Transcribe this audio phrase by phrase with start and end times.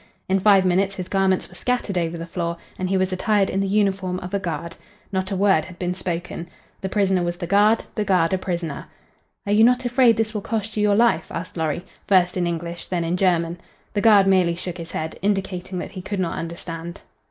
[0.27, 3.59] In five minutes his garments were scattered over the floor and he was attired in
[3.59, 4.75] the uniform of a guard.
[5.11, 6.49] Not a word had been spoken.
[6.81, 8.87] The prisoner was the guard, the guard a prisoner.
[9.45, 12.85] "Are you not afraid this will cost you your life?" asked Lorry, first in English,
[12.87, 13.59] then in German.
[13.93, 17.01] The guard merely shook his head, indicating that he could not understand.